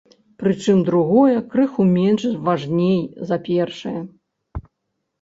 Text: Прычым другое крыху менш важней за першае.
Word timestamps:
Прычым 0.43 0.79
другое 0.87 1.35
крыху 1.53 1.87
менш 1.93 2.21
важней 2.49 2.99
за 3.33 3.41
першае. 3.53 3.97